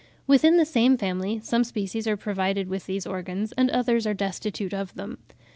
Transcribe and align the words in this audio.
Within 0.25 0.57
the 0.57 0.65
same 0.65 0.97
family 0.97 1.39
some 1.43 1.63
species 1.63 2.07
are 2.07 2.17
provided 2.17 2.67
with 2.67 2.87
these 2.87 3.05
organs, 3.05 3.51
and 3.51 3.69
others 3.69 4.07
are 4.07 4.15
destitute 4.15 4.73
of 4.73 4.95
them. 4.95 5.19